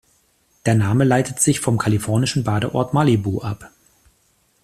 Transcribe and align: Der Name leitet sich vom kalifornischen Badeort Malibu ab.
Der 0.65 0.73
Name 0.73 1.03
leitet 1.03 1.39
sich 1.39 1.59
vom 1.59 1.77
kalifornischen 1.77 2.43
Badeort 2.43 2.91
Malibu 2.91 3.39
ab. 3.43 3.69